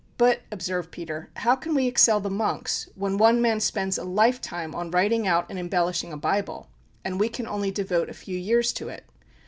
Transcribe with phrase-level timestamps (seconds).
[0.17, 4.41] "But," observed Peter, "how can we excel the monks, when one man spends a life
[4.41, 6.71] time on writing out and embellishing a Bible,
[7.05, 9.05] and we can only devote a few years to it?